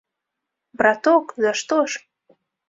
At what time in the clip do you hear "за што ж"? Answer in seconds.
1.45-2.03